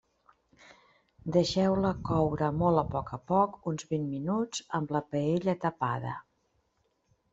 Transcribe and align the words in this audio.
Deixeu-la 1.35 1.91
coure 2.09 2.49
molt 2.61 2.81
a 2.83 2.85
poc 2.95 3.11
a 3.17 3.19
poc 3.33 3.69
uns 3.73 3.87
vint 3.93 4.09
minuts 4.17 4.65
amb 4.81 4.95
la 4.97 5.03
paella 5.13 5.57
tapada. 5.67 6.17